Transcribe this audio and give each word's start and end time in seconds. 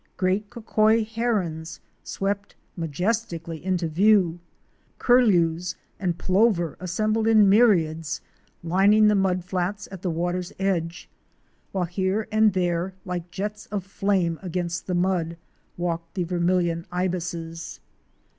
Great 0.17 0.49
Cocoi 0.49 1.03
Herons 1.03 1.79
*' 1.91 2.03
swept 2.03 2.55
majestically 2.75 3.63
into 3.63 3.87
view; 3.87 4.39
Curlews 4.97 5.75
and 5.99 6.17
Plover 6.17 6.75
* 6.79 6.79
assembled 6.79 7.27
in 7.27 7.47
myriads, 7.47 8.19
lining 8.63 9.07
the 9.09 9.13
mud 9.13 9.45
flats 9.45 9.87
at 9.91 10.01
the 10.01 10.09
water's 10.09 10.53
edge, 10.57 11.07
while 11.71 11.85
here 11.85 12.27
and 12.31 12.53
there, 12.53 12.95
like 13.05 13.29
jets 13.29 13.67
of 13.67 13.83
flame 13.85 14.39
against 14.41 14.87
the 14.87 14.95
mud, 14.95 15.37
walked 15.77 16.15
the 16.15 16.23
vermilion 16.23 16.87
Ibises. 16.91 17.79